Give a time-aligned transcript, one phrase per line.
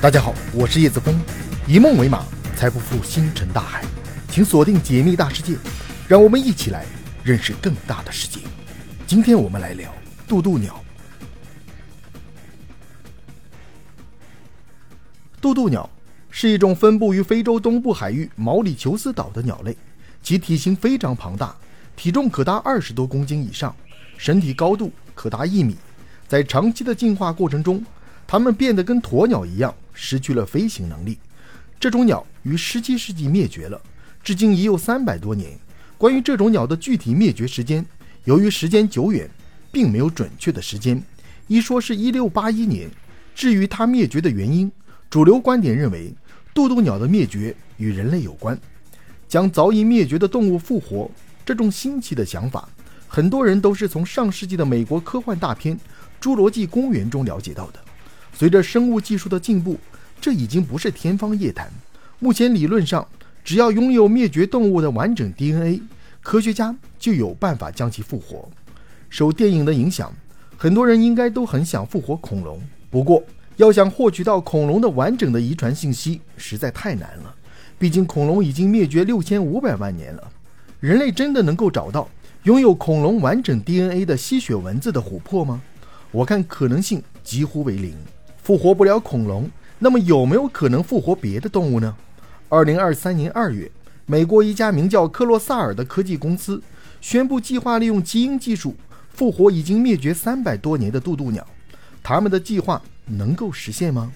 [0.00, 1.20] 大家好，我是叶子峰，
[1.66, 3.84] 以梦为马，才不负星辰大海。
[4.30, 5.56] 请锁定解密大世界，
[6.06, 6.86] 让我们一起来
[7.24, 8.38] 认识更大的世界。
[9.08, 9.92] 今天我们来聊
[10.28, 10.80] 渡渡鸟。
[15.40, 15.90] 渡渡鸟
[16.30, 19.76] 是一种分布于非洲东部海域毛里求斯岛的鸟类，
[20.22, 21.52] 其体型非常庞大，
[21.96, 23.74] 体重可达二十多公斤以上，
[24.16, 25.76] 身体高度可达一米。
[26.28, 27.84] 在长期的进化过程中，
[28.28, 31.18] 它们变得跟鸵鸟一样，失去了飞行能力。
[31.80, 33.80] 这种鸟于17世纪灭绝了，
[34.22, 35.58] 至今已有三百多年。
[35.96, 37.84] 关于这种鸟的具体灭绝时间，
[38.24, 39.28] 由于时间久远，
[39.72, 41.02] 并没有准确的时间。
[41.48, 42.88] 一说是一六八一年。
[43.34, 44.70] 至于它灭绝的原因，
[45.10, 46.14] 主流观点认为，
[46.54, 48.56] 渡渡鸟的灭绝与人类有关。
[49.28, 51.10] 将早已灭绝的动物复活，
[51.44, 52.68] 这种新奇的想法，
[53.08, 55.76] 很多人都是从上世纪的美国科幻大片。
[56.20, 57.84] 《侏罗纪公园》中了解到的，
[58.38, 59.76] 随着生物技术的进步，
[60.20, 61.68] 这已经不是天方夜谭。
[62.20, 63.04] 目前理论上，
[63.42, 65.82] 只要拥有灭绝动物的完整 DNA，
[66.22, 68.48] 科学家就有办法将其复活。
[69.10, 70.14] 受电影的影响，
[70.56, 72.62] 很多人应该都很想复活恐龙。
[72.90, 73.20] 不过，
[73.56, 77.34] 要想获取到恐龙的完整的遗传信息，实在太难了。
[77.76, 80.30] 毕竟，恐龙已经灭绝六千五百万年了。
[80.78, 82.08] 人类真的能够找到
[82.44, 85.60] 拥有恐龙完整 DNA 的吸血蚊子的琥珀吗？
[86.12, 87.92] 我看可能性几乎为零，
[88.48, 91.94] 复活不了恐龙，那么有没有可能复活别的动物呢？
[92.48, 93.70] 二零二三年二月，
[94.06, 96.62] 美国一家名叫克洛萨尔的科技公司
[96.98, 98.74] 宣布计划利用基因技术
[99.10, 101.46] 复活已经灭绝三百多年的渡渡鸟。
[102.02, 104.10] 他们的计划能够实现吗？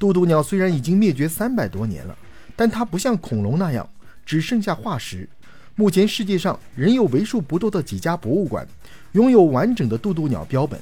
[0.00, 2.18] 渡渡鸟虽然已经灭绝三百多年了，
[2.56, 3.88] 但它不像恐龙那样
[4.26, 5.28] 只剩下化石。
[5.76, 8.66] 目前世界上仍有为数不多的几家博物馆
[9.12, 10.80] 拥有完整的渡渡鸟标本。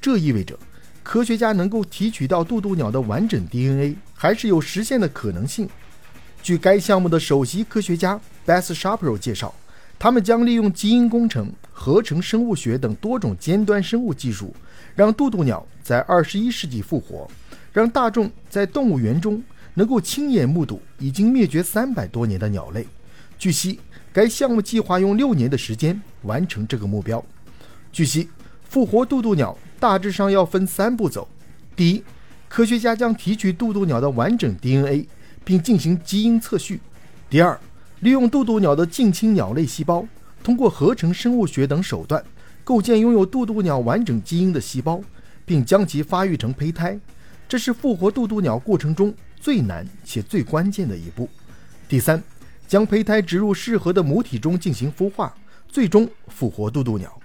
[0.00, 0.56] 这意味着，
[1.08, 5.66] 科学家能够提取到渡渡鸟的完整 DNA，还是有实现的可能性。
[6.42, 9.54] 据该项目的首席科学家 Beth Shapiro 介绍，
[9.98, 14.54] 他们将利用基因工程、合成生物学等多种尖端生物技术，
[14.94, 17.26] 让渡渡鸟在二十一世纪复活，
[17.72, 19.42] 让大众在动物园中
[19.72, 22.86] 能够亲眼目睹已经灭绝三百多年的鸟类。
[23.38, 23.80] 据悉，
[24.12, 27.24] 该项目计划用六年的时间完成这个目标。
[27.90, 28.28] 据悉，
[28.68, 29.56] 复活渡渡鸟。
[29.80, 31.28] 大致上要分三步走：
[31.76, 32.02] 第一，
[32.48, 35.06] 科学家将提取渡渡鸟的完整 DNA，
[35.44, 36.78] 并进行基因测序；
[37.30, 37.56] 第二，
[38.00, 40.04] 利用渡渡鸟的近亲鸟类细胞，
[40.42, 42.24] 通过合成生物学等手段，
[42.64, 45.00] 构建拥有渡渡鸟完整基因的细胞，
[45.46, 46.98] 并将其发育成胚胎。
[47.48, 51.28] 这是复活渡渡鸟过程中最难且最关键的一步。
[51.88, 52.20] 第三，
[52.66, 55.32] 将胚胎植入适合的母体中进行孵化，
[55.68, 57.16] 最终复活渡渡鸟。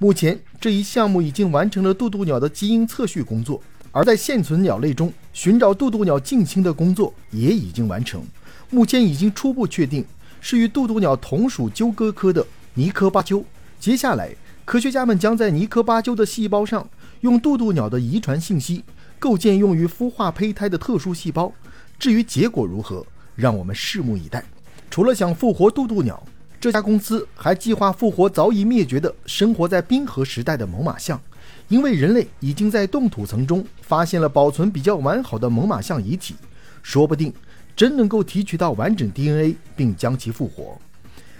[0.00, 3.60] 目前这一项目已经完成了渡渡鸟的基因测序工作，
[3.90, 8.22] 而在现存鸟类中寻找渡渡鸟近亲的工作也已经完成。
[8.70, 10.04] 目前已经初步确定
[10.40, 13.44] 是与渡渡鸟同属鸠鸽科的尼科巴鸠。
[13.80, 14.30] 接下来，
[14.64, 16.88] 科学家们将在尼科巴鸠的细胞上
[17.22, 18.84] 用渡渡鸟的遗传信息
[19.18, 21.52] 构建用于孵化胚胎的特殊细胞。
[21.98, 23.04] 至于结果如何，
[23.34, 24.44] 让我们拭目以待。
[24.88, 26.22] 除了想复活渡渡鸟。
[26.60, 31.20] 这家公司还计划复活早已灭绝的生活在冰河时代的猛犸象，
[31.68, 36.34] 因为人类已经在冻土层中发现了保存比较完好的猛犸象遗体，
[36.82, 37.32] 说不定
[37.76, 40.76] 真能够提取到完整 DNA 并将其复活。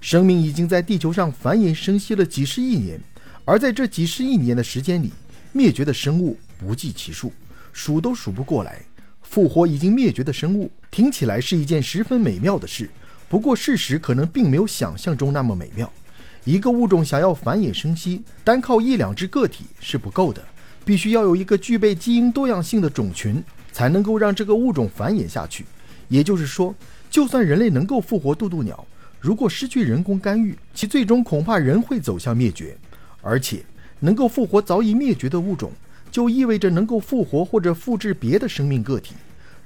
[0.00, 3.00] 生命已经在地球上繁衍生息了几十亿年，
[3.44, 5.12] 而在这几十亿年的时间里，
[5.50, 7.32] 灭绝的生物不计其数，
[7.72, 8.80] 数都数不过来。
[9.22, 12.88] 复活已经灭绝的生物，听起来是一件十分美妙的事。
[13.30, 15.88] 不过，事实可能并没有想象中那么美妙。
[16.42, 20.42] 一个物种想要繁衍生息，单靠一两只个体是不够的，
[20.84, 23.40] 必须要有一个具备基因多样性的种群，
[23.70, 25.64] 才能够让这个物种繁衍下去。
[26.08, 26.74] 也就是说，
[27.08, 28.84] 就算人类能够复活渡渡鸟，
[29.20, 32.76] 如果失去人工干预，其最终恐怕仍会走向灭绝。
[33.22, 33.64] 而且，
[34.00, 35.70] 能够复活早已灭绝的物种，
[36.10, 39.14] 就意味着能够复活或者复制别的生命个体。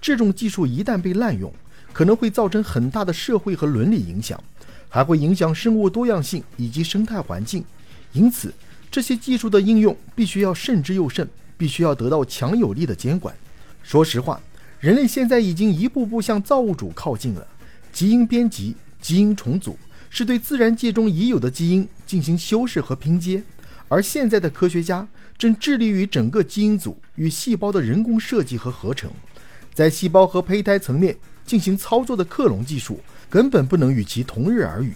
[0.00, 1.52] 这种技术一旦被滥用，
[1.92, 4.42] 可能会造成很大的社会和伦理影响，
[4.88, 7.64] 还会影响生物多样性以及生态环境。
[8.12, 8.52] 因此，
[8.90, 13.34] 这些技术的应用必须要慎之又慎，必须要得到强有力的监管。
[13.82, 14.40] 说实话，
[14.78, 17.46] 人类现在已经一步步向造物主靠近了。
[17.92, 19.78] 基因编辑、基因重组
[20.10, 23.42] 是对自然界中已有的基因进行修饰和拼接，
[23.88, 29.10] 而现在的科学家正致力于整个基因组与细胞的人工设计和合成，
[29.74, 31.16] 在细胞和胚胎层面。
[31.44, 34.94] 进行操作的克隆技术根本不能与其同日而语，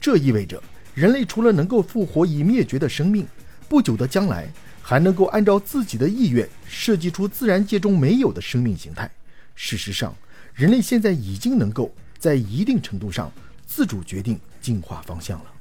[0.00, 0.62] 这意味着
[0.94, 3.26] 人类除了能够复活已灭绝的生命，
[3.68, 4.48] 不久的将来
[4.82, 9.10] 还能够按照自己的意愿设计出自然界中没有的生命形态。
[9.54, 10.14] 事实上，
[10.52, 13.32] 人类现在已经能够在一定程度上
[13.66, 15.53] 自主决定进化方向了。